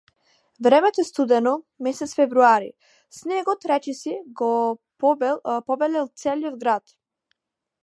[0.63, 1.53] Времето е студено,
[1.87, 2.71] месец февруари,
[3.17, 4.49] снегот речиси го
[5.67, 6.99] побелел целиот град.